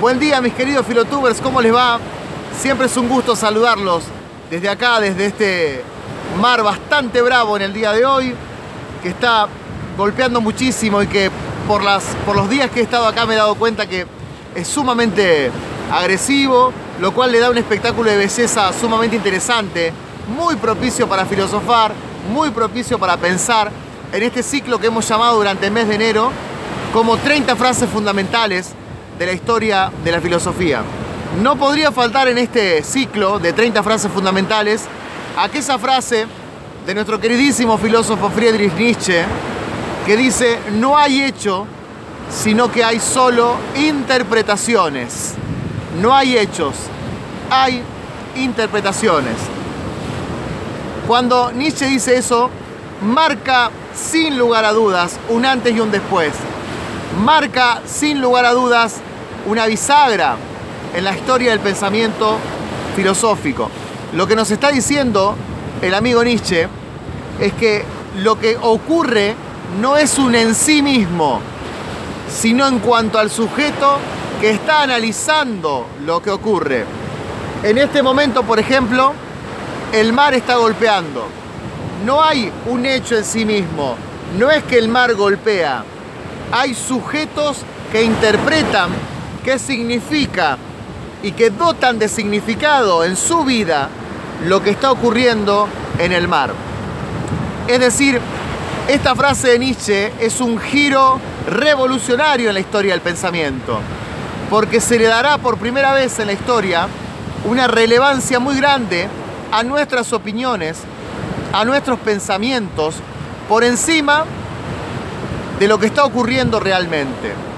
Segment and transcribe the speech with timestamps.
[0.00, 1.98] Buen día mis queridos filotubers, ¿cómo les va?
[2.58, 4.02] Siempre es un gusto saludarlos
[4.48, 5.84] desde acá, desde este
[6.40, 8.34] mar bastante bravo en el día de hoy,
[9.02, 9.46] que está
[9.98, 11.30] golpeando muchísimo y que
[11.68, 14.06] por, las, por los días que he estado acá me he dado cuenta que
[14.54, 15.50] es sumamente
[15.92, 19.92] agresivo, lo cual le da un espectáculo de belleza sumamente interesante,
[20.34, 21.92] muy propicio para filosofar,
[22.32, 23.70] muy propicio para pensar
[24.14, 26.30] en este ciclo que hemos llamado durante el mes de enero
[26.94, 28.74] como 30 frases fundamentales
[29.20, 30.82] de la historia de la filosofía.
[31.42, 34.86] No podría faltar en este ciclo de 30 frases fundamentales
[35.36, 36.26] aquella frase
[36.86, 39.22] de nuestro queridísimo filósofo Friedrich Nietzsche
[40.06, 41.66] que dice, no hay hecho,
[42.30, 45.34] sino que hay solo interpretaciones.
[46.00, 46.74] No hay hechos,
[47.50, 47.82] hay
[48.36, 49.34] interpretaciones.
[51.06, 52.48] Cuando Nietzsche dice eso,
[53.02, 56.32] marca sin lugar a dudas un antes y un después.
[57.22, 59.02] Marca sin lugar a dudas
[59.46, 60.36] una bisagra
[60.94, 62.38] en la historia del pensamiento
[62.96, 63.70] filosófico.
[64.14, 65.36] Lo que nos está diciendo
[65.82, 66.68] el amigo Nietzsche
[67.38, 67.84] es que
[68.18, 69.34] lo que ocurre
[69.80, 71.40] no es un en sí mismo,
[72.28, 73.98] sino en cuanto al sujeto
[74.40, 76.84] que está analizando lo que ocurre.
[77.62, 79.12] En este momento, por ejemplo,
[79.92, 81.26] el mar está golpeando.
[82.04, 83.96] No hay un hecho en sí mismo,
[84.38, 85.84] no es que el mar golpea.
[86.52, 87.58] Hay sujetos
[87.92, 88.90] que interpretan
[89.40, 90.56] qué significa
[91.22, 93.88] y que dotan de significado en su vida
[94.46, 96.52] lo que está ocurriendo en el mar.
[97.68, 98.20] Es decir,
[98.88, 103.78] esta frase de Nietzsche es un giro revolucionario en la historia del pensamiento,
[104.48, 106.88] porque se le dará por primera vez en la historia
[107.44, 109.08] una relevancia muy grande
[109.52, 110.78] a nuestras opiniones,
[111.52, 112.96] a nuestros pensamientos,
[113.48, 114.24] por encima
[115.58, 117.49] de lo que está ocurriendo realmente.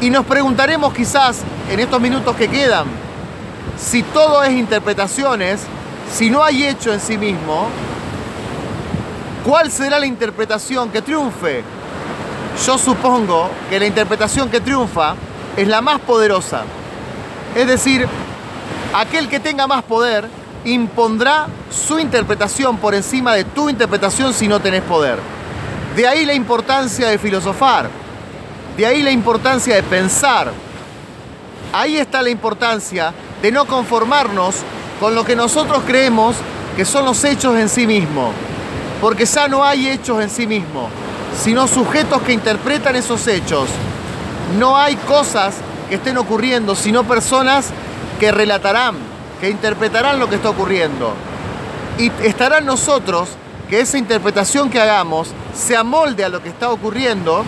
[0.00, 2.86] Y nos preguntaremos quizás en estos minutos que quedan,
[3.78, 5.62] si todo es interpretaciones,
[6.12, 7.68] si no hay hecho en sí mismo,
[9.42, 11.64] ¿cuál será la interpretación que triunfe?
[12.66, 15.14] Yo supongo que la interpretación que triunfa
[15.56, 16.62] es la más poderosa.
[17.54, 18.06] Es decir,
[18.94, 20.28] aquel que tenga más poder
[20.66, 25.18] impondrá su interpretación por encima de tu interpretación si no tenés poder.
[25.94, 27.88] De ahí la importancia de filosofar,
[28.76, 30.52] de ahí la importancia de pensar.
[31.72, 34.56] Ahí está la importancia de no conformarnos
[35.00, 36.36] con lo que nosotros creemos
[36.76, 38.32] que son los hechos en sí mismos.
[39.00, 40.90] Porque ya no hay hechos en sí mismos,
[41.42, 43.68] sino sujetos que interpretan esos hechos.
[44.58, 45.56] No hay cosas
[45.88, 47.70] que estén ocurriendo, sino personas
[48.20, 48.96] que relatarán,
[49.40, 51.12] que interpretarán lo que está ocurriendo.
[51.98, 53.30] Y estarán nosotros
[53.68, 57.44] que esa interpretación que hagamos se amolde a lo que está ocurriendo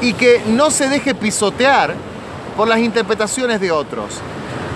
[0.00, 1.94] y que no se deje pisotear
[2.56, 4.14] por las interpretaciones de otros.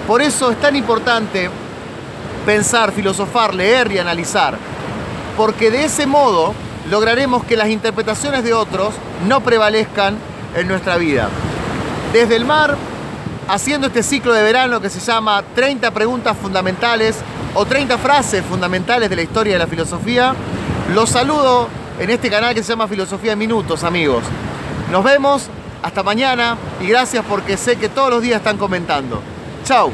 [0.07, 1.51] Por eso es tan importante
[2.45, 4.57] pensar, filosofar, leer y analizar,
[5.37, 6.55] porque de ese modo
[6.91, 8.95] lograremos que las interpretaciones de otros
[9.27, 10.17] no prevalezcan
[10.55, 11.29] en nuestra vida.
[12.13, 12.77] Desde el mar,
[13.49, 17.17] haciendo este ciclo de verano que se llama 30 preguntas fundamentales
[17.55, 20.35] o 30 frases fundamentales de la historia de la filosofía,
[20.95, 21.69] los saludo
[21.99, 24.23] en este canal que se llama Filosofía en Minutos, amigos.
[24.91, 25.49] Nos vemos,
[25.83, 29.21] hasta mañana y gracias porque sé que todos los días están comentando.
[29.65, 29.93] Chao.